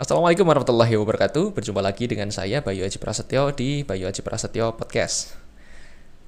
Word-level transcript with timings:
Assalamualaikum 0.00 0.48
warahmatullahi 0.48 0.96
wabarakatuh. 0.96 1.52
Berjumpa 1.52 1.84
lagi 1.84 2.08
dengan 2.08 2.32
saya 2.32 2.64
Bayu 2.64 2.88
Aji 2.88 2.96
Prasetyo 2.96 3.52
di 3.52 3.84
Bayu 3.84 4.08
Aji 4.08 4.24
Prasetyo 4.24 4.72
Podcast. 4.72 5.36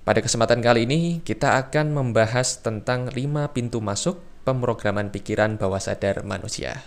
Pada 0.04 0.20
kesempatan 0.20 0.60
kali 0.60 0.84
ini 0.84 1.24
kita 1.24 1.56
akan 1.56 1.96
membahas 1.96 2.60
tentang 2.60 3.08
5 3.08 3.16
pintu 3.56 3.80
masuk 3.80 4.20
pemrograman 4.44 5.08
pikiran 5.08 5.56
bawah 5.56 5.80
sadar 5.80 6.20
manusia. 6.20 6.84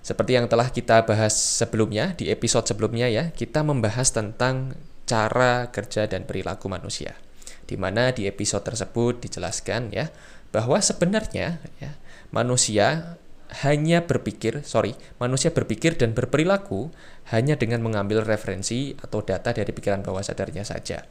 Seperti 0.00 0.40
yang 0.40 0.48
telah 0.48 0.72
kita 0.72 1.04
bahas 1.04 1.36
sebelumnya 1.36 2.16
di 2.16 2.32
episode 2.32 2.64
sebelumnya 2.64 3.12
ya, 3.12 3.28
kita 3.28 3.60
membahas 3.60 4.16
tentang 4.16 4.72
cara 5.04 5.68
kerja 5.76 6.08
dan 6.08 6.24
perilaku 6.24 6.72
manusia. 6.72 7.20
Di 7.68 7.76
mana 7.76 8.16
di 8.16 8.24
episode 8.24 8.64
tersebut 8.64 9.28
dijelaskan 9.28 9.92
ya 9.92 10.08
bahwa 10.56 10.80
sebenarnya 10.80 11.60
ya 11.84 12.00
manusia 12.32 13.20
hanya 13.60 14.08
berpikir, 14.08 14.64
sorry, 14.64 14.96
manusia 15.20 15.52
berpikir 15.52 16.00
dan 16.00 16.16
berperilaku 16.16 16.88
hanya 17.28 17.60
dengan 17.60 17.84
mengambil 17.84 18.24
referensi 18.24 18.96
atau 18.96 19.20
data 19.20 19.52
dari 19.52 19.68
pikiran 19.68 20.00
bawah 20.00 20.24
sadarnya 20.24 20.64
saja. 20.64 21.04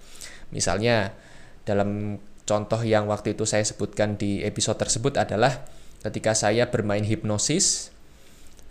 Misalnya, 0.49 1.13
dalam 1.61 2.17
contoh 2.49 2.81
yang 2.81 3.05
waktu 3.05 3.37
itu 3.37 3.45
saya 3.45 3.61
sebutkan 3.61 4.17
di 4.17 4.41
episode 4.41 4.81
tersebut 4.81 5.21
adalah 5.21 5.69
ketika 6.01 6.33
saya 6.33 6.73
bermain 6.73 7.05
hipnosis 7.05 7.93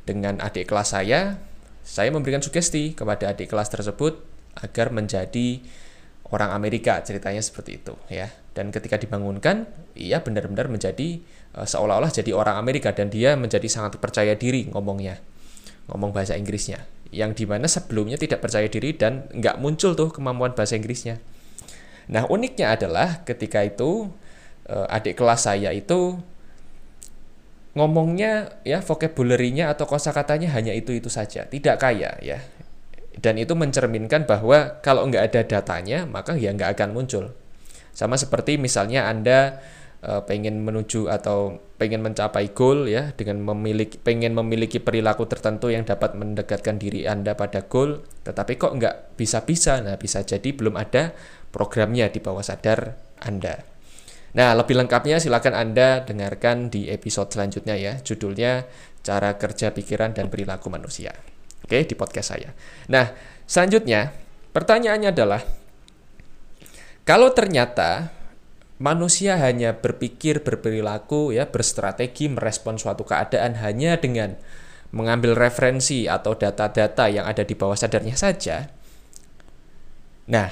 dengan 0.02 0.42
adik 0.42 0.66
kelas 0.66 0.98
saya, 0.98 1.38
saya 1.86 2.10
memberikan 2.10 2.42
sugesti 2.42 2.98
kepada 2.98 3.30
adik 3.30 3.54
kelas 3.54 3.70
tersebut 3.70 4.18
agar 4.58 4.90
menjadi 4.90 5.62
orang 6.30 6.54
Amerika, 6.54 7.02
ceritanya 7.02 7.42
seperti 7.42 7.82
itu 7.82 7.94
ya. 8.10 8.30
Dan 8.50 8.74
ketika 8.74 8.98
dibangunkan, 8.98 9.66
ia 9.94 10.22
benar-benar 10.22 10.66
menjadi 10.66 11.22
Eh, 11.50 11.66
seolah-olah 11.66 12.14
jadi 12.14 12.30
orang 12.30 12.62
Amerika 12.62 12.94
dan 12.94 13.10
dia 13.10 13.34
menjadi 13.34 13.66
sangat 13.66 13.98
percaya 13.98 14.38
diri 14.38 14.70
ngomongnya. 14.70 15.18
Ngomong 15.90 16.14
bahasa 16.14 16.38
Inggrisnya. 16.38 16.86
Yang 17.10 17.42
di 17.42 17.44
mana 17.50 17.66
sebelumnya 17.66 18.14
tidak 18.14 18.38
percaya 18.38 18.70
diri 18.70 18.94
dan 18.94 19.26
nggak 19.34 19.58
muncul 19.58 19.98
tuh 19.98 20.14
kemampuan 20.14 20.54
bahasa 20.54 20.78
Inggrisnya. 20.78 21.18
Nah 22.06 22.26
uniknya 22.30 22.78
adalah 22.78 23.26
ketika 23.26 23.66
itu 23.66 24.14
eh, 24.70 24.94
adik 24.94 25.18
kelas 25.18 25.50
saya 25.50 25.74
itu 25.74 26.22
ngomongnya 27.74 28.62
ya 28.66 28.82
vocabulary-nya 28.82 29.74
atau 29.74 29.90
kosakatanya 29.90 30.54
hanya 30.54 30.70
itu-itu 30.70 31.10
saja. 31.10 31.50
Tidak 31.50 31.82
kaya 31.82 32.14
ya 32.22 32.38
dan 33.20 33.36
itu 33.36 33.52
mencerminkan 33.52 34.24
bahwa 34.24 34.80
kalau 34.80 35.04
nggak 35.04 35.32
ada 35.32 35.40
datanya 35.44 36.08
maka 36.08 36.34
ya 36.34 36.50
nggak 36.56 36.76
akan 36.76 36.96
muncul. 36.96 37.36
Sama 37.92 38.16
seperti 38.16 38.56
misalnya 38.56 39.06
anda 39.12 39.60
uh, 40.04 40.24
pengen 40.24 40.64
menuju 40.64 41.08
atau 41.12 41.60
pengen 41.76 42.04
mencapai 42.04 42.52
goal 42.52 42.88
ya 42.88 43.12
dengan 43.16 43.40
memiliki 43.40 43.96
pengen 44.00 44.36
memiliki 44.36 44.80
perilaku 44.80 45.24
tertentu 45.28 45.72
yang 45.72 45.84
dapat 45.84 46.16
mendekatkan 46.16 46.76
diri 46.76 47.08
Anda 47.08 47.36
pada 47.36 47.64
goal 47.64 48.04
tetapi 48.24 48.60
kok 48.60 48.76
nggak 48.76 49.16
bisa-bisa? 49.16 49.80
Nah 49.80 49.96
bisa 49.96 50.24
jadi 50.24 50.52
belum 50.52 50.76
ada 50.76 51.12
programnya 51.52 52.12
di 52.12 52.20
bawah 52.20 52.44
sadar 52.44 52.96
Anda. 53.24 53.64
Nah 54.36 54.54
lebih 54.54 54.76
lengkapnya 54.76 55.18
silakan 55.18 55.56
Anda 55.56 56.04
dengarkan 56.04 56.68
di 56.68 56.92
episode 56.92 57.32
selanjutnya 57.32 57.76
ya 57.76 57.92
judulnya 58.00 58.68
cara 59.00 59.40
kerja 59.40 59.72
pikiran 59.72 60.12
dan 60.12 60.28
perilaku 60.28 60.68
manusia 60.68 61.29
oke 61.64 61.76
di 61.86 61.94
podcast 61.96 62.36
saya 62.36 62.50
nah 62.86 63.12
selanjutnya 63.48 64.14
pertanyaannya 64.52 65.10
adalah 65.10 65.42
kalau 67.04 67.32
ternyata 67.34 68.20
manusia 68.80 69.36
hanya 69.36 69.76
berpikir, 69.76 70.40
berperilaku, 70.40 71.36
ya, 71.36 71.50
berstrategi 71.50 72.32
merespon 72.32 72.80
suatu 72.80 73.04
keadaan 73.04 73.60
hanya 73.60 74.00
dengan 74.00 74.40
mengambil 74.90 75.38
referensi 75.38 76.10
atau 76.10 76.34
data-data 76.34 77.06
yang 77.06 77.28
ada 77.28 77.46
di 77.46 77.54
bawah 77.54 77.74
sadarnya 77.74 78.16
saja. 78.18 78.72
Nah, 80.30 80.50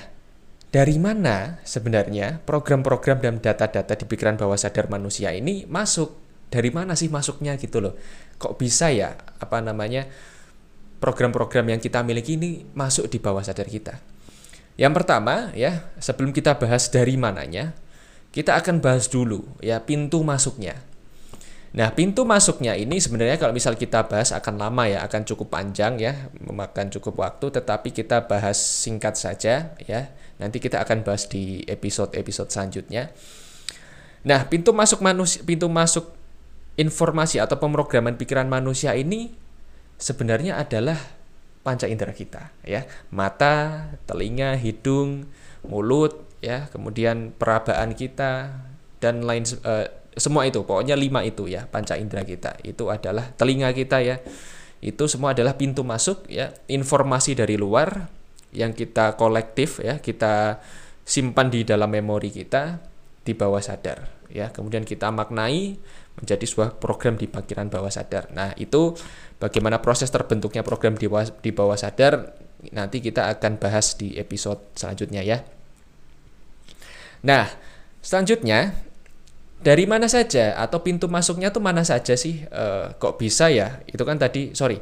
dari 0.69 1.01
mana 1.01 1.59
sebenarnya 1.65 2.45
program-program 2.45 3.25
dan 3.25 3.41
data-data 3.41 3.97
di 3.97 4.05
pikiran 4.05 4.37
bawah 4.37 4.61
sadar 4.61 4.87
manusia 4.93 5.33
ini 5.33 5.65
masuk? 5.67 6.15
Dari 6.49 6.73
mana 6.73 6.97
sih 6.97 7.13
masuknya 7.13 7.57
gitu 7.61 7.81
loh? 7.81 7.97
Kok 8.41 8.57
bisa 8.61 8.89
ya 8.93 9.17
apa 9.41 9.61
namanya 9.61 10.09
program-program 10.99 11.75
yang 11.75 11.81
kita 11.81 12.03
miliki 12.03 12.37
ini 12.37 12.67
masuk 12.75 13.11
di 13.11 13.19
bawah 13.23 13.43
sadar 13.43 13.67
kita? 13.67 13.99
Yang 14.79 14.93
pertama 15.03 15.51
ya, 15.59 15.91
sebelum 15.99 16.31
kita 16.31 16.55
bahas 16.55 16.87
dari 16.91 17.19
mananya, 17.19 17.75
kita 18.31 18.55
akan 18.55 18.79
bahas 18.79 19.11
dulu 19.11 19.43
ya 19.59 19.83
pintu 19.83 20.23
masuknya. 20.23 20.79
Nah, 21.69 21.93
pintu 21.93 22.25
masuknya 22.25 22.73
ini 22.79 22.97
sebenarnya 22.97 23.37
kalau 23.37 23.53
misal 23.53 23.77
kita 23.77 24.09
bahas 24.09 24.33
akan 24.33 24.57
lama 24.57 24.89
ya, 24.89 25.05
akan 25.05 25.27
cukup 25.29 25.53
panjang 25.53 26.01
ya, 26.01 26.33
memakan 26.41 26.89
cukup 26.89 27.21
waktu, 27.21 27.53
tetapi 27.61 27.93
kita 27.93 28.25
bahas 28.25 28.57
singkat 28.57 29.21
saja 29.21 29.77
ya. 29.85 30.01
Nanti 30.41 30.63
kita 30.63 30.81
akan 30.81 31.05
bahas 31.05 31.29
di 31.29 31.61
episode-episode 31.69 32.49
selanjutnya. 32.49 33.13
Nah, 34.25 34.49
pintu 34.49 34.73
masuk 34.73 35.05
manusia, 35.05 35.45
pintu 35.45 35.69
masuk 35.69 36.15
informasi 36.79 37.43
atau 37.43 37.59
pemrograman 37.59 38.15
pikiran 38.15 38.47
manusia 38.47 38.95
ini 38.95 39.35
sebenarnya 39.99 40.57
adalah 40.57 40.97
panca 41.67 41.85
indera 41.91 42.15
kita 42.17 42.55
ya. 42.65 42.87
Mata, 43.13 43.91
telinga, 44.09 44.57
hidung, 44.57 45.29
mulut, 45.67 46.25
ya. 46.41 46.71
Kemudian 46.73 47.35
perabaan 47.35 47.93
kita 47.93 48.63
dan 49.03 49.27
lain 49.27 49.45
uh, 49.67 49.87
semua 50.19 50.47
itu 50.51 50.67
pokoknya 50.67 50.99
lima 50.99 51.23
itu 51.23 51.47
ya 51.47 51.67
panca 51.69 51.95
indera 51.95 52.27
kita. 52.27 52.59
Itu 52.65 52.91
adalah 52.91 53.31
telinga 53.35 53.71
kita 53.75 54.03
ya. 54.03 54.19
Itu 54.79 55.11
semua 55.11 55.35
adalah 55.35 55.59
pintu 55.59 55.83
masuk 55.83 56.31
ya 56.31 56.55
informasi 56.71 57.35
dari 57.35 57.59
luar 57.59 58.11
yang 58.55 58.73
kita 58.73 59.21
kolektif 59.21 59.83
ya 59.85 60.01
kita 60.01 60.63
simpan 61.05 61.53
di 61.53 61.67
dalam 61.67 61.93
memori 61.93 62.33
kita 62.33 62.81
di 63.23 63.33
bawah 63.35 63.63
sadar 63.63 64.27
ya. 64.31 64.51
Kemudian 64.51 64.87
kita 64.87 65.11
maknai 65.11 65.79
menjadi 66.19 66.45
sebuah 66.45 66.83
program 66.83 67.15
di 67.15 67.31
pikiran 67.31 67.71
bawah 67.71 67.91
sadar 67.91 68.29
nah 68.35 68.53
itu 68.59 68.93
bagaimana 69.39 69.79
proses 69.79 70.11
terbentuknya 70.11 70.67
program 70.67 70.99
di 70.99 71.07
bawah, 71.07 71.31
di 71.31 71.51
bawah 71.55 71.79
sadar 71.79 72.35
nanti 72.75 72.99
kita 72.99 73.31
akan 73.39 73.63
bahas 73.63 73.95
di 73.95 74.19
episode 74.19 74.75
selanjutnya 74.75 75.23
ya 75.23 75.39
Nah, 77.27 77.51
selanjutnya 77.99 78.79
dari 79.59 79.91
mana 79.91 80.07
saja 80.07 80.55
atau 80.55 80.79
pintu 80.87 81.11
masuknya 81.11 81.51
tuh 81.51 81.63
mana 81.63 81.83
saja 81.83 82.15
sih? 82.15 82.47
E, 82.47 82.65
kok 82.95 83.19
bisa 83.19 83.51
ya? 83.51 83.83
Itu 83.91 84.07
kan 84.07 84.21
tadi, 84.21 84.55
sorry, 84.55 84.79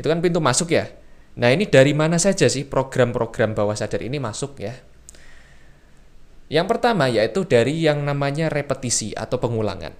itu 0.00 0.06
kan 0.06 0.24
pintu 0.24 0.40
masuk 0.40 0.72
ya. 0.72 0.88
Nah 1.34 1.50
ini 1.50 1.66
dari 1.66 1.92
mana 1.92 2.16
saja 2.16 2.46
sih 2.46 2.64
program-program 2.64 3.52
bawah 3.52 3.74
sadar 3.76 4.00
ini 4.00 4.22
masuk 4.22 4.62
ya? 4.62 4.74
Yang 6.48 6.66
pertama 6.76 7.10
yaitu 7.10 7.44
dari 7.44 7.84
yang 7.84 8.06
namanya 8.06 8.48
repetisi 8.48 9.12
atau 9.12 9.42
pengulangan. 9.42 9.92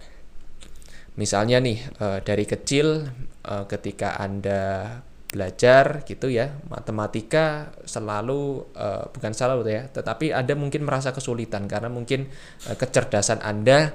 Misalnya 1.14 1.62
nih 1.62 1.78
e, 1.78 2.06
dari 2.26 2.44
kecil 2.44 3.06
e, 3.42 3.54
ketika 3.70 4.18
anda 4.18 5.02
belajar 5.34 6.06
gitu 6.06 6.30
ya 6.30 6.62
matematika 6.70 7.74
selalu 7.82 8.70
uh, 8.78 9.10
bukan 9.10 9.34
selalu 9.34 9.66
ya 9.66 9.82
tetapi 9.90 10.30
anda 10.30 10.54
mungkin 10.54 10.86
merasa 10.86 11.10
kesulitan 11.10 11.66
karena 11.66 11.90
mungkin 11.90 12.30
kecerdasan 12.62 13.42
anda 13.42 13.90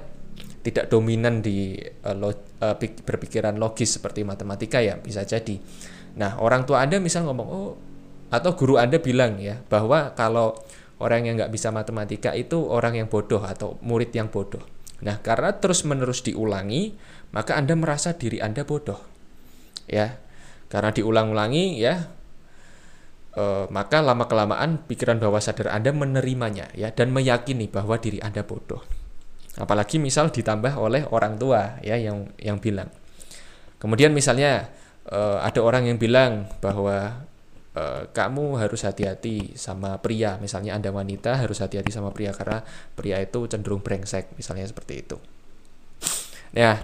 tidak 0.60 0.92
dominan 0.92 1.40
di 1.40 1.80
berpikiran 3.08 3.56
logis 3.56 3.96
seperti 3.96 4.20
matematika 4.20 4.84
ya 4.84 5.00
bisa 5.00 5.24
jadi. 5.24 5.56
Nah 6.20 6.36
orang 6.44 6.68
tua 6.68 6.84
anda 6.84 7.00
misal 7.00 7.24
ngomong 7.24 7.48
oh 7.48 7.72
atau 8.28 8.52
guru 8.52 8.76
anda 8.76 9.00
bilang 9.00 9.40
ya 9.40 9.58
bahwa 9.72 10.12
kalau 10.12 10.54
orang 11.00 11.24
yang 11.24 11.34
nggak 11.40 11.52
bisa 11.56 11.72
matematika 11.72 12.36
itu 12.36 12.60
orang 12.60 13.00
yang 13.00 13.08
bodoh 13.08 13.40
atau 13.40 13.80
murid 13.80 14.12
yang 14.12 14.28
bodoh 14.28 14.60
nah 15.00 15.20
karena 15.20 15.56
terus 15.56 15.84
menerus 15.88 16.20
diulangi 16.24 16.96
maka 17.32 17.56
anda 17.56 17.72
merasa 17.76 18.16
diri 18.16 18.40
anda 18.42 18.64
bodoh 18.64 19.00
ya 19.88 20.20
karena 20.70 20.94
diulang-ulangi 20.94 21.82
ya 21.82 22.06
e, 23.34 23.66
maka 23.70 23.98
lama 24.02 24.30
kelamaan 24.30 24.86
pikiran 24.86 25.18
bawah 25.18 25.42
sadar 25.42 25.74
Anda 25.74 25.90
menerimanya 25.90 26.70
ya 26.74 26.94
dan 26.94 27.10
meyakini 27.10 27.66
bahwa 27.66 27.98
diri 27.98 28.22
Anda 28.22 28.46
bodoh. 28.46 28.82
Apalagi 29.58 29.98
misal 29.98 30.30
ditambah 30.30 30.78
oleh 30.78 31.04
orang 31.10 31.36
tua 31.36 31.82
ya 31.82 31.98
yang 31.98 32.30
yang 32.38 32.62
bilang. 32.62 32.86
Kemudian 33.82 34.14
misalnya 34.14 34.70
e, 35.10 35.18
ada 35.42 35.60
orang 35.62 35.90
yang 35.90 35.98
bilang 35.98 36.46
bahwa 36.62 37.26
e, 37.80 38.12
kamu 38.12 38.60
harus 38.60 38.84
hati-hati 38.84 39.56
sama 39.56 39.96
pria, 40.04 40.36
misalnya 40.36 40.76
Anda 40.76 40.92
wanita 40.92 41.40
harus 41.40 41.64
hati-hati 41.64 41.88
sama 41.88 42.12
pria 42.12 42.36
karena 42.36 42.60
pria 42.92 43.16
itu 43.24 43.48
cenderung 43.48 43.80
brengsek, 43.80 44.36
misalnya 44.36 44.68
seperti 44.68 44.94
itu. 45.00 45.16
Nah, 46.52 46.76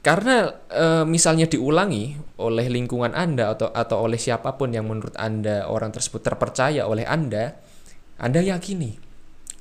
karena 0.00 0.50
e, 0.72 0.86
misalnya 1.04 1.44
diulangi 1.46 2.16
oleh 2.40 2.66
lingkungan 2.72 3.12
Anda 3.12 3.52
atau 3.52 3.68
atau 3.70 4.08
oleh 4.08 4.16
siapa 4.16 4.56
pun 4.56 4.72
yang 4.72 4.88
menurut 4.88 5.14
Anda 5.20 5.68
orang 5.68 5.92
tersebut 5.92 6.24
terpercaya 6.24 6.88
oleh 6.88 7.04
Anda, 7.04 7.60
Anda 8.16 8.40
yakini 8.40 8.98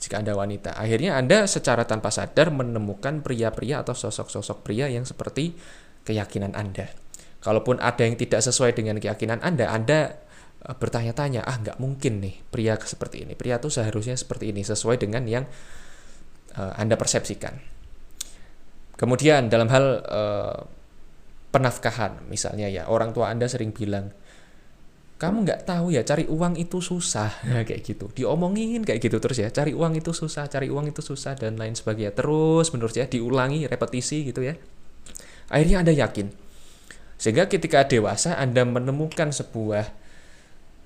jika 0.01 0.17
Anda 0.17 0.33
wanita. 0.33 0.73
Akhirnya 0.73 1.13
Anda 1.13 1.45
secara 1.45 1.85
tanpa 1.85 2.09
sadar 2.09 2.49
menemukan 2.49 3.21
pria-pria 3.21 3.85
atau 3.85 3.93
sosok-sosok 3.93 4.65
pria 4.65 4.89
yang 4.89 5.05
seperti 5.05 5.53
keyakinan 6.09 6.57
Anda. 6.57 6.89
Kalaupun 7.41 7.81
ada 7.81 8.05
yang 8.05 8.13
tidak 8.13 8.45
sesuai 8.45 8.77
dengan 8.77 9.01
keyakinan 9.01 9.41
Anda, 9.41 9.73
Anda 9.73 10.13
uh, 10.61 10.77
bertanya-tanya, 10.77 11.41
ah 11.41 11.57
nggak 11.57 11.81
mungkin 11.81 12.21
nih 12.21 12.37
pria 12.53 12.77
seperti 12.77 13.25
ini. 13.25 13.33
Pria 13.33 13.57
tuh 13.57 13.73
seharusnya 13.73 14.13
seperti 14.13 14.53
ini, 14.53 14.61
sesuai 14.61 15.01
dengan 15.01 15.25
yang 15.25 15.49
uh, 16.53 16.73
Anda 16.77 17.01
persepsikan. 17.01 17.57
Kemudian 18.93 19.49
dalam 19.49 19.73
hal 19.73 19.85
uh, 20.05 20.57
penafkahan, 21.49 22.29
misalnya 22.29 22.69
ya 22.69 22.85
orang 22.85 23.09
tua 23.09 23.33
Anda 23.33 23.49
sering 23.49 23.73
bilang, 23.73 24.13
kamu 25.17 25.41
nggak 25.41 25.65
tahu 25.65 25.97
ya 25.97 26.05
cari 26.05 26.29
uang 26.29 26.61
itu 26.61 26.77
susah. 26.77 27.41
Nah, 27.49 27.65
kayak 27.65 27.81
gitu. 27.81 28.13
Diomongin 28.13 28.85
kayak 28.85 29.01
gitu 29.01 29.17
terus 29.17 29.41
ya 29.41 29.49
cari 29.49 29.73
uang 29.73 29.97
itu 29.97 30.13
susah 30.13 30.45
cari 30.45 30.69
uang 30.69 30.93
itu 30.93 31.01
susah 31.01 31.33
dan 31.33 31.57
lain 31.57 31.73
sebagainya. 31.73 32.13
Terus 32.13 32.69
menurut 32.69 32.93
ya 32.93 33.09
diulangi 33.09 33.65
repetisi 33.65 34.29
gitu 34.29 34.45
ya. 34.45 34.53
Akhirnya 35.49 35.81
anda 35.81 35.89
yakin 35.89 36.50
sehingga 37.21 37.45
ketika 37.45 37.85
dewasa 37.85 38.33
anda 38.33 38.65
menemukan 38.65 39.29
sebuah 39.29 39.85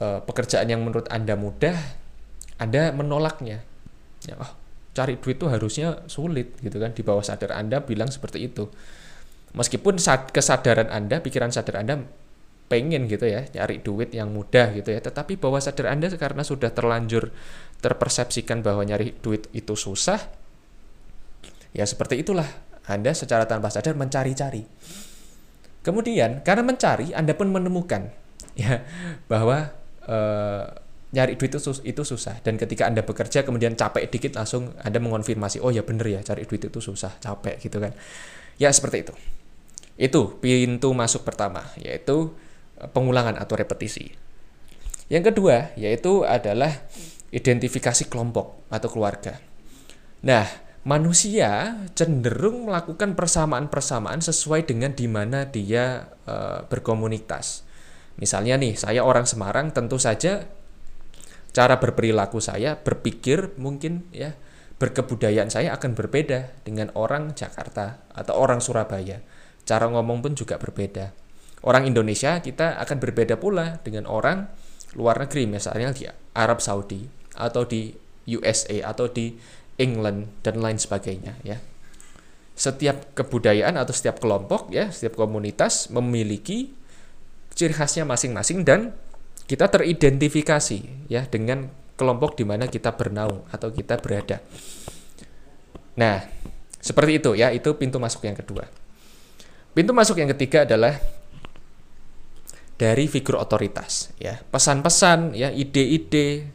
uh, 0.04 0.20
pekerjaan 0.28 0.68
yang 0.68 0.84
menurut 0.84 1.08
anda 1.08 1.40
mudah 1.40 1.80
anda 2.60 2.92
menolaknya 2.92 3.64
ya 4.28 4.36
oh 4.36 4.66
cari 4.96 5.20
duit 5.20 5.36
itu 5.36 5.52
harusnya 5.52 6.08
sulit 6.08 6.56
gitu 6.64 6.80
kan 6.80 6.96
di 6.96 7.04
bawah 7.04 7.22
sadar 7.22 7.52
Anda 7.52 7.84
bilang 7.84 8.08
seperti 8.08 8.48
itu. 8.48 8.72
Meskipun 9.52 10.00
kesadaran 10.32 10.88
Anda, 10.88 11.20
pikiran 11.20 11.52
sadar 11.52 11.84
Anda 11.84 12.00
pengen 12.72 13.12
gitu 13.12 13.28
ya, 13.28 13.44
cari 13.46 13.84
duit 13.84 14.16
yang 14.16 14.32
mudah 14.32 14.72
gitu 14.74 14.96
ya, 14.96 15.04
tetapi 15.04 15.36
bawah 15.36 15.60
sadar 15.60 15.92
Anda 15.92 16.08
karena 16.16 16.42
sudah 16.48 16.72
terlanjur 16.72 17.30
terpersepsikan 17.84 18.64
bahwa 18.64 18.88
nyari 18.88 19.14
duit 19.20 19.52
itu 19.52 19.76
susah, 19.76 20.18
ya 21.76 21.84
seperti 21.84 22.24
itulah 22.24 22.48
Anda 22.88 23.12
secara 23.12 23.46
tanpa 23.46 23.70
sadar 23.70 24.00
mencari-cari. 24.00 24.64
Kemudian 25.86 26.42
karena 26.42 26.66
mencari 26.66 27.14
Anda 27.14 27.38
pun 27.38 27.54
menemukan 27.54 28.10
ya 28.58 28.82
bahwa 29.30 29.70
eh, 30.10 30.66
nyari 31.16 31.40
duit 31.40 31.54
itu, 31.54 31.60
sus 31.62 31.80
itu 31.86 32.02
susah. 32.02 32.42
Dan 32.42 32.60
ketika 32.60 32.90
anda 32.90 33.06
bekerja 33.06 33.48
kemudian 33.48 33.80
capek 33.80 34.12
dikit 34.12 34.36
langsung 34.36 34.76
anda 34.84 35.00
mengonfirmasi 35.00 35.64
oh 35.64 35.72
ya 35.72 35.86
bener 35.86 36.08
ya 36.12 36.20
cari 36.26 36.44
duit 36.44 36.68
itu 36.68 36.80
susah 36.82 37.16
capek 37.22 37.62
gitu 37.62 37.78
kan. 37.80 37.94
Ya 38.58 38.72
seperti 38.74 39.06
itu. 39.08 39.14
Itu 39.96 40.42
pintu 40.44 40.92
masuk 40.92 41.24
pertama 41.24 41.70
yaitu 41.80 42.34
eh, 42.82 42.90
pengulangan 42.90 43.38
atau 43.38 43.54
repetisi. 43.56 44.12
Yang 45.08 45.32
kedua 45.32 45.72
yaitu 45.78 46.26
adalah 46.26 46.74
identifikasi 47.30 48.10
kelompok 48.10 48.66
atau 48.74 48.90
keluarga. 48.90 49.38
Nah 50.26 50.65
manusia 50.86 51.82
cenderung 51.98 52.70
melakukan 52.70 53.18
persamaan-persamaan 53.18 54.22
sesuai 54.22 54.70
dengan 54.70 54.94
di 54.94 55.10
mana 55.10 55.50
dia 55.50 56.14
uh, 56.30 56.62
berkomunitas. 56.70 57.66
Misalnya 58.22 58.56
nih, 58.56 58.78
saya 58.78 59.02
orang 59.02 59.26
Semarang, 59.26 59.74
tentu 59.74 59.98
saja 59.98 60.46
cara 61.52 61.82
berperilaku 61.82 62.38
saya, 62.38 62.78
berpikir 62.78 63.58
mungkin 63.58 64.08
ya, 64.14 64.38
berkebudayaan 64.78 65.50
saya 65.50 65.74
akan 65.74 65.98
berbeda 65.98 66.54
dengan 66.64 66.94
orang 66.94 67.34
Jakarta 67.34 68.06
atau 68.14 68.38
orang 68.38 68.62
Surabaya. 68.62 69.26
Cara 69.66 69.90
ngomong 69.90 70.22
pun 70.22 70.34
juga 70.38 70.62
berbeda. 70.62 71.12
Orang 71.66 71.90
Indonesia 71.90 72.38
kita 72.46 72.78
akan 72.78 73.02
berbeda 73.02 73.42
pula 73.42 73.82
dengan 73.82 74.06
orang 74.06 74.54
luar 74.94 75.18
negeri 75.18 75.50
misalnya 75.50 75.90
di 75.92 76.06
Arab 76.38 76.62
Saudi 76.62 77.10
atau 77.34 77.66
di 77.66 77.90
USA 78.30 78.86
atau 78.86 79.10
di 79.10 79.34
England 79.76 80.32
dan 80.42 80.60
lain 80.64 80.80
sebagainya 80.80 81.40
ya. 81.44 81.60
Setiap 82.56 83.12
kebudayaan 83.12 83.76
atau 83.76 83.92
setiap 83.92 84.24
kelompok 84.24 84.72
ya, 84.72 84.88
setiap 84.88 85.20
komunitas 85.20 85.92
memiliki 85.92 86.72
ciri 87.52 87.76
khasnya 87.76 88.08
masing-masing 88.08 88.64
dan 88.64 88.96
kita 89.48 89.68
teridentifikasi 89.68 91.12
ya 91.12 91.28
dengan 91.28 91.68
kelompok 91.96 92.36
di 92.40 92.44
mana 92.44 92.68
kita 92.68 92.96
bernaung 92.96 93.44
atau 93.52 93.72
kita 93.72 94.00
berada. 94.00 94.40
Nah, 95.96 96.28
seperti 96.84 97.24
itu 97.24 97.32
ya, 97.40 97.52
itu 97.56 97.72
pintu 97.80 98.00
masuk 98.00 98.28
yang 98.28 98.36
kedua. 98.36 98.68
Pintu 99.72 99.92
masuk 99.96 100.20
yang 100.20 100.32
ketiga 100.36 100.68
adalah 100.68 101.00
dari 102.76 103.08
figur 103.08 103.40
otoritas 103.40 104.12
ya. 104.20 104.40
Pesan-pesan 104.40 105.36
ya, 105.36 105.52
ide-ide 105.52 106.52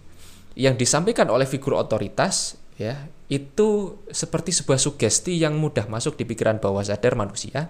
yang 0.56 0.76
disampaikan 0.76 1.32
oleh 1.32 1.48
figur 1.48 1.72
otoritas 1.72 2.59
ya, 2.80 2.96
itu 3.28 4.00
seperti 4.08 4.56
sebuah 4.56 4.80
sugesti 4.80 5.36
yang 5.36 5.60
mudah 5.60 5.84
masuk 5.84 6.16
di 6.16 6.24
pikiran 6.24 6.56
bawah 6.56 6.80
sadar 6.80 7.12
manusia 7.12 7.68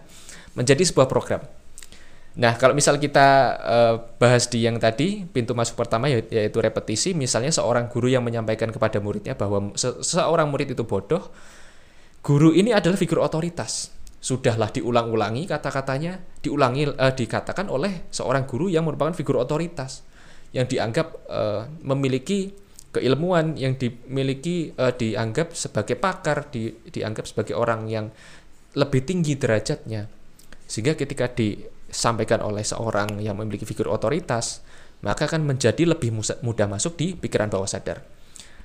menjadi 0.55 0.87
sebuah 0.87 1.11
program 1.11 1.43
Nah, 2.39 2.55
kalau 2.55 2.79
misal 2.79 3.03
kita 3.03 3.59
uh, 3.59 3.95
bahas 4.23 4.47
di 4.47 4.63
yang 4.63 4.79
tadi, 4.79 5.27
pintu 5.27 5.51
masuk 5.51 5.75
pertama 5.75 6.07
ya, 6.07 6.23
yaitu 6.31 6.63
repetisi, 6.63 7.11
misalnya 7.11 7.51
seorang 7.51 7.91
guru 7.91 8.07
yang 8.07 8.23
menyampaikan 8.23 8.71
kepada 8.71 9.03
muridnya 9.03 9.35
bahwa 9.35 9.75
se 9.75 9.91
seorang 10.07 10.47
murid 10.47 10.79
itu 10.79 10.87
bodoh, 10.87 11.27
guru 12.23 12.55
ini 12.55 12.71
adalah 12.71 12.95
figur 12.95 13.19
otoritas. 13.19 13.91
Sudahlah 14.21 14.71
diulang-ulangi 14.71 15.51
kata-katanya, 15.51 16.23
diulangi 16.39 16.87
uh, 16.87 17.11
dikatakan 17.11 17.67
oleh 17.67 18.07
seorang 18.15 18.47
guru 18.47 18.71
yang 18.71 18.87
merupakan 18.87 19.17
figur 19.17 19.43
otoritas 19.43 20.07
yang 20.55 20.71
dianggap 20.71 21.27
uh, 21.27 21.67
memiliki 21.83 22.55
keilmuan 22.91 23.55
yang 23.55 23.79
dimiliki 23.79 24.75
uh, 24.75 24.91
dianggap 24.95 25.55
sebagai 25.55 25.95
pakar, 25.95 26.51
di, 26.51 26.75
dianggap 26.91 27.27
sebagai 27.27 27.55
orang 27.55 27.87
yang 27.87 28.11
lebih 28.75 29.03
tinggi 29.07 29.39
derajatnya. 29.39 30.07
Sehingga 30.71 30.95
ketika 30.95 31.31
di 31.31 31.59
disampaikan 31.91 32.39
oleh 32.47 32.63
seorang 32.63 33.19
yang 33.19 33.35
memiliki 33.35 33.67
figur 33.67 33.91
otoritas, 33.91 34.63
maka 35.03 35.27
akan 35.27 35.43
menjadi 35.43 35.91
lebih 35.91 36.15
mudah 36.47 36.71
masuk 36.71 36.95
di 36.95 37.19
pikiran 37.19 37.51
bawah 37.51 37.67
sadar. 37.67 38.07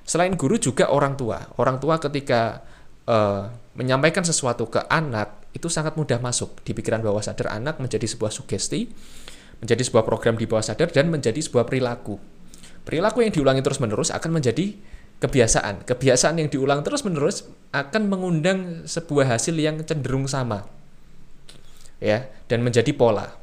Selain 0.06 0.30
guru 0.38 0.54
juga 0.62 0.94
orang 0.94 1.18
tua. 1.18 1.42
Orang 1.58 1.82
tua 1.82 1.98
ketika 1.98 2.62
uh, 3.10 3.50
menyampaikan 3.74 4.22
sesuatu 4.22 4.70
ke 4.70 4.78
anak 4.86 5.50
itu 5.50 5.66
sangat 5.66 5.98
mudah 5.98 6.22
masuk 6.22 6.62
di 6.62 6.70
pikiran 6.70 7.02
bawah 7.02 7.18
sadar 7.18 7.50
anak 7.50 7.82
menjadi 7.82 8.06
sebuah 8.06 8.30
sugesti, 8.30 8.86
menjadi 9.58 9.82
sebuah 9.82 10.06
program 10.06 10.38
di 10.38 10.46
bawah 10.46 10.62
sadar 10.62 10.94
dan 10.94 11.10
menjadi 11.10 11.42
sebuah 11.42 11.66
perilaku. 11.66 12.35
Perilaku 12.86 13.26
yang 13.26 13.34
diulangi 13.34 13.66
terus-menerus 13.66 14.14
akan 14.14 14.38
menjadi 14.38 14.78
kebiasaan. 15.18 15.82
Kebiasaan 15.82 16.38
yang 16.38 16.48
diulang 16.48 16.86
terus-menerus 16.86 17.50
akan 17.74 18.06
mengundang 18.06 18.86
sebuah 18.86 19.34
hasil 19.34 19.58
yang 19.58 19.82
cenderung 19.82 20.30
sama 20.30 20.64
ya 22.00 22.28
dan 22.48 22.62
menjadi 22.62 22.92
pola. 22.92 23.36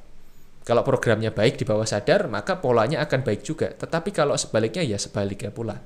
Kalau 0.63 0.79
programnya 0.87 1.35
baik 1.35 1.59
di 1.59 1.67
bawah 1.67 1.83
sadar, 1.83 2.31
maka 2.31 2.63
polanya 2.63 3.03
akan 3.03 3.19
baik 3.27 3.43
juga. 3.43 3.75
Tetapi 3.75 4.15
kalau 4.15 4.39
sebaliknya 4.39 4.79
ya 4.79 4.95
sebaliknya 4.95 5.51
pula. 5.51 5.83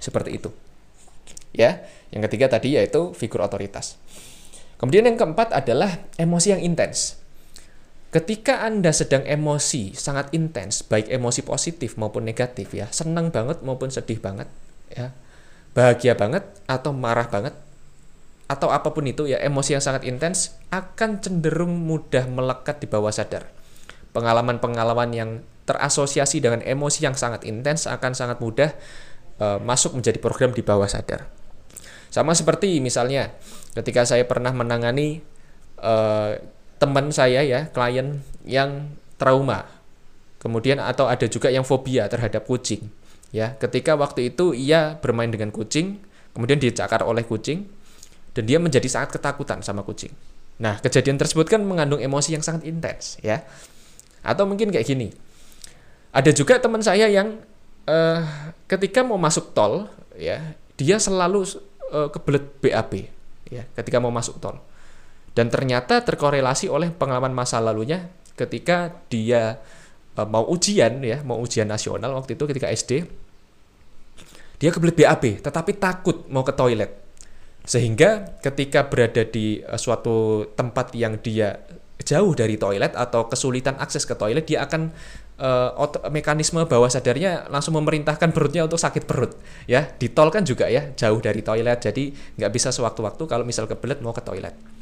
Seperti 0.00 0.40
itu. 0.40 0.48
Ya, 1.52 1.84
yang 2.08 2.24
ketiga 2.24 2.48
tadi 2.48 2.80
yaitu 2.80 3.12
figur 3.12 3.44
otoritas. 3.44 4.00
Kemudian 4.80 5.04
yang 5.04 5.20
keempat 5.20 5.52
adalah 5.52 6.08
emosi 6.16 6.56
yang 6.56 6.64
intens. 6.64 7.20
Ketika 8.12 8.60
Anda 8.60 8.92
sedang 8.92 9.24
emosi 9.24 9.96
sangat 9.96 10.36
intens, 10.36 10.84
baik 10.84 11.08
emosi 11.08 11.48
positif 11.48 11.96
maupun 11.96 12.28
negatif 12.28 12.76
ya, 12.76 12.84
senang 12.92 13.32
banget 13.32 13.64
maupun 13.64 13.88
sedih 13.88 14.20
banget, 14.20 14.52
ya, 14.92 15.16
bahagia 15.72 16.12
banget 16.12 16.44
atau 16.68 16.92
marah 16.92 17.32
banget, 17.32 17.56
atau 18.52 18.68
apa 18.68 18.92
pun 18.92 19.08
itu 19.08 19.24
ya 19.24 19.40
emosi 19.40 19.80
yang 19.80 19.80
sangat 19.80 20.04
intens 20.04 20.60
akan 20.68 21.24
cenderung 21.24 21.72
mudah 21.72 22.28
melekat 22.28 22.84
di 22.84 22.86
bawah 22.92 23.08
sadar. 23.08 23.48
Pengalaman-pengalaman 24.12 25.08
yang 25.16 25.30
terasosiasi 25.64 26.44
dengan 26.44 26.60
emosi 26.60 27.08
yang 27.08 27.16
sangat 27.16 27.48
intens 27.48 27.88
akan 27.88 28.12
sangat 28.12 28.44
mudah 28.44 28.76
uh, 29.40 29.56
masuk 29.64 29.96
menjadi 29.96 30.20
program 30.20 30.52
di 30.52 30.60
bawah 30.60 30.84
sadar. 30.84 31.32
Sama 32.12 32.36
seperti 32.36 32.76
misalnya 32.84 33.32
ketika 33.72 34.04
saya 34.04 34.28
pernah 34.28 34.52
menangani 34.52 35.24
uh, 35.80 36.36
teman 36.82 37.14
saya 37.14 37.46
ya, 37.46 37.70
klien 37.70 38.18
yang 38.42 38.90
trauma. 39.14 39.70
Kemudian 40.42 40.82
atau 40.82 41.06
ada 41.06 41.30
juga 41.30 41.46
yang 41.54 41.62
fobia 41.62 42.10
terhadap 42.10 42.42
kucing. 42.42 42.90
Ya, 43.30 43.54
ketika 43.54 43.94
waktu 43.94 44.34
itu 44.34 44.50
ia 44.50 44.98
bermain 44.98 45.30
dengan 45.30 45.54
kucing, 45.54 46.02
kemudian 46.34 46.58
dicakar 46.58 47.06
oleh 47.06 47.22
kucing, 47.22 47.70
dan 48.34 48.42
dia 48.50 48.58
menjadi 48.58 48.90
sangat 48.90 49.14
ketakutan 49.14 49.62
sama 49.62 49.86
kucing. 49.86 50.10
Nah, 50.58 50.82
kejadian 50.82 51.22
tersebut 51.22 51.46
kan 51.46 51.62
mengandung 51.62 52.02
emosi 52.02 52.34
yang 52.34 52.42
sangat 52.42 52.66
intens, 52.66 53.22
ya. 53.22 53.46
Atau 54.26 54.50
mungkin 54.50 54.74
kayak 54.74 54.84
gini. 54.84 55.14
Ada 56.10 56.34
juga 56.34 56.58
teman 56.58 56.82
saya 56.82 57.06
yang 57.06 57.40
uh, 57.86 58.20
ketika 58.66 59.06
mau 59.06 59.16
masuk 59.16 59.54
tol, 59.54 59.86
ya, 60.18 60.58
dia 60.74 60.98
selalu 60.98 61.46
uh, 61.94 62.10
kebelet 62.10 62.44
BAB, 62.58 62.92
ya, 63.48 63.64
ketika 63.78 64.02
mau 64.02 64.10
masuk 64.10 64.42
tol. 64.42 64.58
Dan 65.32 65.48
ternyata 65.48 66.04
terkorelasi 66.04 66.68
oleh 66.68 66.92
pengalaman 66.92 67.32
masa 67.32 67.56
lalunya 67.56 68.12
ketika 68.36 68.92
dia 69.08 69.60
uh, 70.16 70.28
mau 70.28 70.44
ujian, 70.48 71.00
ya, 71.00 71.24
mau 71.24 71.40
ujian 71.40 71.68
nasional 71.68 72.12
waktu 72.16 72.36
itu 72.36 72.44
ketika 72.44 72.68
SD, 72.68 73.08
dia 74.60 74.70
kebelet 74.70 74.96
BAB, 75.00 75.24
tetapi 75.40 75.72
takut 75.80 76.28
mau 76.28 76.44
ke 76.44 76.52
toilet. 76.52 76.92
Sehingga 77.64 78.36
ketika 78.44 78.92
berada 78.92 79.24
di 79.24 79.64
uh, 79.64 79.80
suatu 79.80 80.48
tempat 80.52 80.92
yang 80.92 81.16
dia 81.16 81.64
jauh 82.02 82.34
dari 82.34 82.58
toilet 82.58 82.98
atau 82.98 83.30
kesulitan 83.30 83.78
akses 83.78 84.02
ke 84.02 84.18
toilet 84.18 84.42
dia 84.42 84.66
akan 84.66 84.90
uh, 85.38 85.70
mekanisme 86.10 86.58
bawah 86.66 86.90
sadarnya 86.90 87.46
langsung 87.46 87.78
memerintahkan 87.78 88.34
perutnya 88.34 88.66
untuk 88.66 88.82
sakit 88.82 89.06
perut 89.06 89.38
ya. 89.70 89.86
Di 89.96 90.12
tol 90.12 90.28
kan 90.28 90.44
juga 90.44 90.66
ya 90.68 90.92
jauh 90.92 91.22
dari 91.22 91.40
toilet. 91.40 91.78
Jadi 91.78 92.10
nggak 92.36 92.52
bisa 92.52 92.74
sewaktu-waktu 92.74 93.22
kalau 93.24 93.46
misal 93.46 93.70
kebelet 93.70 94.02
mau 94.02 94.10
ke 94.10 94.20
toilet 94.20 94.81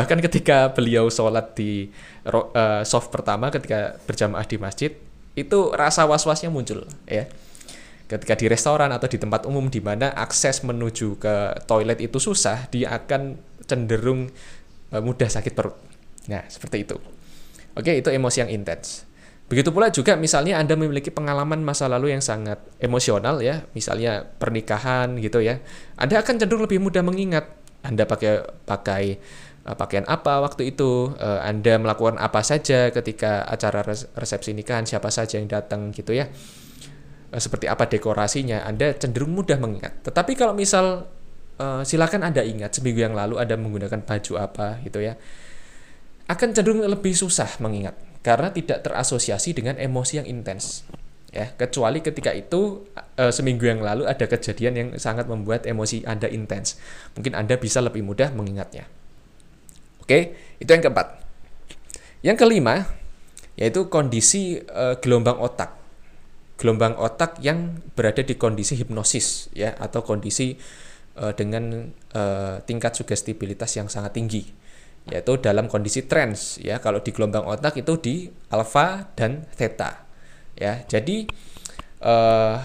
bahkan 0.00 0.18
ketika 0.24 0.72
beliau 0.72 1.12
sholat 1.12 1.52
di 1.52 1.92
uh, 2.24 2.80
soft 2.88 3.12
pertama 3.12 3.52
ketika 3.52 4.00
berjamaah 4.08 4.48
di 4.48 4.56
masjid 4.56 4.96
itu 5.36 5.58
rasa 5.76 6.08
was-wasnya 6.08 6.48
muncul 6.48 6.88
ya 7.04 7.28
ketika 8.08 8.34
di 8.34 8.48
restoran 8.48 8.90
atau 8.90 9.06
di 9.06 9.20
tempat 9.20 9.44
umum 9.44 9.68
di 9.68 9.78
mana 9.84 10.10
akses 10.16 10.64
menuju 10.64 11.20
ke 11.20 11.62
toilet 11.68 12.00
itu 12.00 12.16
susah 12.16 12.66
dia 12.72 12.96
akan 12.96 13.36
cenderung 13.68 14.32
uh, 14.90 14.98
mudah 15.04 15.28
sakit 15.28 15.52
perut 15.52 15.90
Nah, 16.28 16.46
seperti 16.46 16.84
itu. 16.86 16.96
Oke, 17.74 17.96
itu 17.96 18.06
emosi 18.10 18.46
yang 18.46 18.50
intens. 18.50 19.06
Begitu 19.50 19.74
pula 19.74 19.90
juga 19.90 20.14
misalnya 20.14 20.62
Anda 20.62 20.78
memiliki 20.78 21.10
pengalaman 21.10 21.58
masa 21.66 21.90
lalu 21.90 22.14
yang 22.14 22.22
sangat 22.22 22.62
emosional 22.78 23.42
ya, 23.42 23.66
misalnya 23.74 24.22
pernikahan 24.38 25.18
gitu 25.18 25.42
ya. 25.42 25.58
Anda 25.98 26.22
akan 26.22 26.38
cenderung 26.38 26.66
lebih 26.66 26.78
mudah 26.78 27.02
mengingat 27.02 27.50
Anda 27.80 28.04
pakai 28.06 28.46
pakai 28.62 29.18
pakaian 29.64 30.08
apa 30.08 30.40
waktu 30.40 30.72
itu, 30.72 31.12
uh, 31.16 31.40
Anda 31.44 31.76
melakukan 31.76 32.16
apa 32.16 32.40
saja 32.40 32.88
ketika 32.90 33.44
acara 33.44 33.84
resepsi 34.16 34.56
nikahan, 34.56 34.88
siapa 34.88 35.12
saja 35.12 35.36
yang 35.36 35.48
datang 35.48 35.92
gitu 35.92 36.16
ya. 36.16 36.28
Uh, 37.30 37.40
seperti 37.40 37.68
apa 37.68 37.86
dekorasinya, 37.86 38.64
Anda 38.64 38.96
cenderung 38.96 39.36
mudah 39.36 39.60
mengingat. 39.60 40.04
Tetapi 40.06 40.32
kalau 40.36 40.56
misal 40.56 41.06
silakan 41.60 42.24
Anda 42.24 42.40
ingat 42.40 42.72
seminggu 42.72 43.04
yang 43.04 43.12
lalu 43.12 43.36
Anda 43.36 43.52
menggunakan 43.60 44.00
baju 44.08 44.32
apa 44.40 44.80
gitu 44.80 45.04
ya 45.04 45.20
akan 46.30 46.54
cenderung 46.54 46.86
lebih 46.86 47.10
susah 47.10 47.58
mengingat 47.58 47.98
karena 48.22 48.54
tidak 48.54 48.86
terasosiasi 48.86 49.50
dengan 49.50 49.74
emosi 49.74 50.22
yang 50.22 50.28
intens. 50.30 50.86
Ya, 51.30 51.46
kecuali 51.54 52.02
ketika 52.02 52.34
itu 52.34 52.86
e, 53.14 53.30
seminggu 53.30 53.62
yang 53.62 53.82
lalu 53.82 54.06
ada 54.06 54.26
kejadian 54.26 54.74
yang 54.74 54.88
sangat 54.98 55.30
membuat 55.30 55.62
emosi 55.66 56.02
Anda 56.06 56.26
intens. 56.26 56.78
Mungkin 57.14 57.38
Anda 57.38 57.54
bisa 57.58 57.78
lebih 57.82 58.02
mudah 58.02 58.34
mengingatnya. 58.34 58.86
Oke, 60.10 60.34
itu 60.58 60.66
yang 60.66 60.82
keempat. 60.82 61.22
Yang 62.26 62.36
kelima 62.42 62.82
yaitu 63.54 63.86
kondisi 63.86 64.58
e, 64.58 64.98
gelombang 64.98 65.38
otak. 65.38 65.78
Gelombang 66.58 66.98
otak 66.98 67.38
yang 67.38 67.78
berada 67.94 68.26
di 68.26 68.34
kondisi 68.34 68.74
hipnosis 68.74 69.54
ya 69.54 69.70
atau 69.78 70.02
kondisi 70.02 70.58
e, 71.14 71.24
dengan 71.38 71.94
e, 71.94 72.22
tingkat 72.66 72.98
sugestibilitas 72.98 73.70
yang 73.78 73.86
sangat 73.86 74.18
tinggi 74.18 74.50
yaitu 75.06 75.38
dalam 75.38 75.70
kondisi 75.70 76.10
trans 76.10 76.58
ya 76.58 76.82
kalau 76.82 77.06
di 77.06 77.14
gelombang 77.14 77.46
otak 77.46 77.78
itu 77.78 77.94
di 78.02 78.14
alfa 78.50 79.14
dan 79.14 79.46
theta 79.54 80.10
ya 80.58 80.84
jadi 80.84 81.24
uh, 82.04 82.60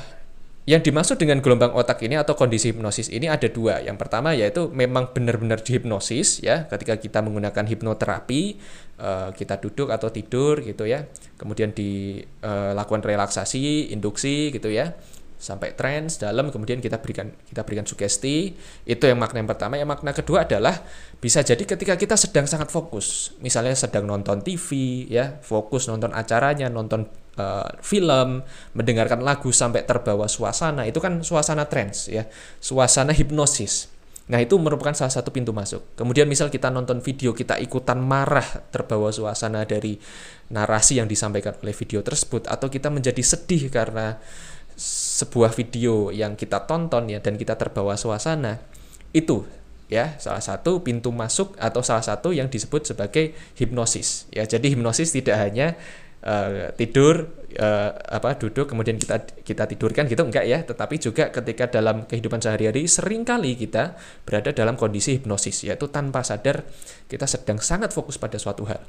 yang 0.66 0.82
dimaksud 0.82 1.22
dengan 1.22 1.46
gelombang 1.46 1.78
otak 1.78 2.02
ini 2.02 2.18
atau 2.18 2.34
kondisi 2.34 2.74
hipnosis 2.74 3.14
ini 3.14 3.30
ada 3.30 3.46
dua. 3.46 3.86
Yang 3.86 4.02
pertama 4.02 4.34
yaitu 4.34 4.66
memang 4.74 5.14
benar-benar 5.14 5.62
dihipnosis 5.62 6.42
ya. 6.42 6.66
Ketika 6.66 6.98
kita 6.98 7.22
menggunakan 7.22 7.70
hipnoterapi 7.70 8.58
uh, 8.98 9.30
kita 9.38 9.62
duduk 9.62 9.94
atau 9.94 10.10
tidur 10.10 10.66
gitu 10.66 10.90
ya. 10.90 11.06
Kemudian 11.38 11.70
dilakukan 11.70 13.02
uh, 13.06 13.08
relaksasi 13.14 13.94
induksi 13.94 14.50
gitu 14.50 14.74
ya. 14.74 14.98
Sampai 15.38 15.78
trans 15.78 16.18
dalam 16.18 16.50
kemudian 16.50 16.82
kita 16.82 16.98
berikan 16.98 17.30
kita 17.46 17.62
berikan 17.62 17.86
sugesti. 17.86 18.58
Itu 18.90 19.06
yang 19.06 19.22
makna 19.22 19.46
yang 19.46 19.50
pertama. 19.54 19.78
Yang 19.78 20.02
makna 20.02 20.18
kedua 20.18 20.50
adalah 20.50 20.82
bisa 21.22 21.46
jadi 21.46 21.62
ketika 21.62 21.94
kita 21.94 22.18
sedang 22.18 22.50
sangat 22.50 22.74
fokus. 22.74 23.38
Misalnya 23.38 23.78
sedang 23.78 24.10
nonton 24.10 24.42
TV 24.42 25.06
ya. 25.14 25.38
Fokus 25.46 25.86
nonton 25.86 26.10
acaranya 26.10 26.74
nonton 26.74 27.06
uh, 27.38 27.70
film 27.80 28.44
mendengarkan 28.76 29.22
lagu 29.24 29.52
sampai 29.52 29.84
terbawa 29.84 30.28
suasana 30.28 30.88
itu 30.88 30.98
kan 31.00 31.22
suasana 31.22 31.68
trans 31.70 32.12
ya. 32.12 32.28
Suasana 32.60 33.12
hipnosis. 33.12 33.96
Nah, 34.26 34.42
itu 34.42 34.58
merupakan 34.58 34.90
salah 34.98 35.14
satu 35.14 35.30
pintu 35.30 35.54
masuk. 35.54 35.86
Kemudian 35.94 36.26
misal 36.26 36.50
kita 36.50 36.74
nonton 36.74 36.98
video, 36.98 37.30
kita 37.38 37.62
ikutan 37.62 38.02
marah 38.02 38.66
terbawa 38.74 39.14
suasana 39.14 39.70
dari 39.70 40.02
narasi 40.50 40.98
yang 40.98 41.06
disampaikan 41.06 41.54
oleh 41.62 41.78
video 41.78 42.02
tersebut 42.02 42.50
atau 42.50 42.66
kita 42.66 42.90
menjadi 42.90 43.22
sedih 43.22 43.70
karena 43.70 44.18
sebuah 44.76 45.54
video 45.54 46.10
yang 46.10 46.34
kita 46.34 46.66
tonton 46.66 47.08
ya 47.08 47.22
dan 47.24 47.40
kita 47.40 47.56
terbawa 47.56 47.96
suasana 47.96 48.60
itu 49.16 49.48
ya 49.88 50.18
salah 50.20 50.44
satu 50.44 50.84
pintu 50.84 51.16
masuk 51.16 51.56
atau 51.56 51.80
salah 51.80 52.04
satu 52.04 52.36
yang 52.36 52.50
disebut 52.50 52.84
sebagai 52.84 53.38
hipnosis 53.56 54.26
ya. 54.34 54.44
Jadi 54.50 54.74
hipnosis 54.74 55.14
tidak 55.14 55.38
hanya 55.38 55.78
uh, 56.26 56.74
tidur 56.76 57.46
uh, 57.56 57.92
apa 57.94 58.36
duduk 58.36 58.68
kemudian 58.74 59.00
kita 59.00 59.24
kita 59.46 59.64
tidurkan 59.70 60.10
gitu 60.10 60.26
enggak 60.26 60.46
ya. 60.50 60.66
Tetapi 60.66 60.96
juga 60.98 61.30
ketika 61.32 61.70
dalam 61.70 62.10
kehidupan 62.10 62.42
sehari-hari 62.42 62.90
sering 62.90 63.24
kali 63.24 63.56
kita 63.56 63.96
berada 64.28 64.52
dalam 64.52 64.76
kondisi 64.76 65.22
hipnosis 65.22 65.70
yaitu 65.70 65.88
tanpa 65.88 66.26
sadar 66.26 66.66
kita 67.08 67.30
sedang 67.30 67.62
sangat 67.62 67.94
fokus 67.94 68.18
pada 68.18 68.36
suatu 68.36 68.66
hal. 68.66 68.82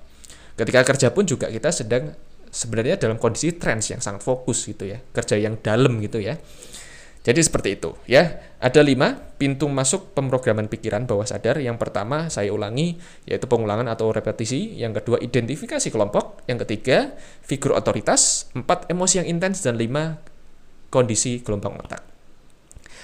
Ketika 0.56 0.82
kerja 0.88 1.12
pun 1.12 1.28
juga 1.28 1.52
kita 1.52 1.68
sedang 1.68 2.16
sebenarnya 2.56 2.96
dalam 2.96 3.20
kondisi 3.20 3.52
trans 3.60 3.92
yang 3.92 4.00
sangat 4.00 4.24
fokus 4.24 4.64
gitu 4.64 4.88
ya 4.88 4.96
kerja 5.12 5.36
yang 5.36 5.60
dalam 5.60 6.00
gitu 6.00 6.22
ya 6.22 6.40
jadi 7.26 7.42
seperti 7.42 7.74
itu 7.74 7.90
ya. 8.06 8.38
Ada 8.62 8.86
lima 8.86 9.18
pintu 9.34 9.66
masuk 9.66 10.14
pemrograman 10.14 10.70
pikiran 10.70 11.10
bawah 11.10 11.26
sadar. 11.26 11.58
Yang 11.58 11.82
pertama 11.82 12.30
saya 12.30 12.54
ulangi 12.54 13.02
yaitu 13.26 13.50
pengulangan 13.50 13.90
atau 13.90 14.14
repetisi. 14.14 14.78
Yang 14.78 15.02
kedua 15.02 15.18
identifikasi 15.18 15.90
kelompok. 15.90 16.46
Yang 16.46 16.62
ketiga 16.62 17.18
figur 17.42 17.74
otoritas. 17.74 18.46
Empat 18.54 18.86
emosi 18.86 19.26
yang 19.26 19.26
intens 19.26 19.66
dan 19.66 19.74
lima 19.74 20.22
kondisi 20.86 21.42
gelombang 21.42 21.74
otak. 21.82 22.06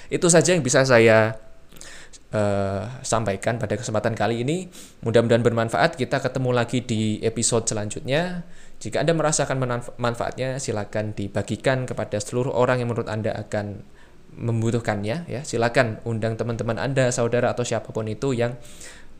Itu 0.06 0.30
saja 0.30 0.54
yang 0.54 0.62
bisa 0.62 0.86
saya 0.86 1.34
uh, 2.30 3.02
sampaikan 3.02 3.58
pada 3.58 3.74
kesempatan 3.74 4.14
kali 4.14 4.46
ini. 4.46 4.70
Mudah-mudahan 5.02 5.42
bermanfaat. 5.42 5.98
Kita 5.98 6.22
ketemu 6.22 6.54
lagi 6.54 6.78
di 6.78 7.18
episode 7.26 7.66
selanjutnya. 7.66 8.46
Jika 8.78 9.02
Anda 9.02 9.18
merasakan 9.18 9.58
manfaatnya, 9.98 10.62
silakan 10.62 11.10
dibagikan 11.10 11.90
kepada 11.90 12.22
seluruh 12.22 12.54
orang 12.54 12.78
yang 12.78 12.94
menurut 12.94 13.10
Anda 13.10 13.34
akan 13.34 13.82
membutuhkannya. 14.36 15.28
Ya, 15.28 15.40
silakan 15.44 16.00
undang 16.08 16.40
teman-teman 16.40 16.80
Anda, 16.80 17.12
saudara 17.12 17.52
atau 17.52 17.62
siapa 17.62 17.92
pun 17.92 18.08
itu 18.08 18.32
yang 18.32 18.56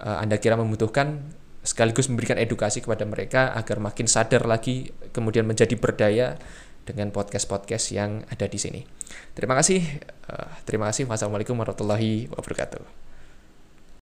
uh, 0.01 0.19
Anda 0.19 0.41
kira 0.41 0.57
membutuhkan, 0.57 1.33
sekaligus 1.63 2.11
memberikan 2.11 2.41
edukasi 2.41 2.83
kepada 2.83 3.07
mereka 3.07 3.55
agar 3.55 3.79
makin 3.79 4.11
sadar 4.11 4.49
lagi, 4.49 4.91
kemudian 5.15 5.47
menjadi 5.47 5.79
berdaya 5.79 6.41
dengan 6.83 7.15
podcast-podcast 7.15 7.95
yang 7.95 8.27
ada 8.27 8.51
di 8.51 8.59
sini. 8.59 8.81
Terima 9.37 9.55
kasih. 9.55 10.03
Uh, 10.27 10.51
terima 10.67 10.91
kasih. 10.91 11.07
Wassalamualaikum 11.07 11.55
warahmatullahi 11.55 12.27
wabarakatuh. 12.33 13.12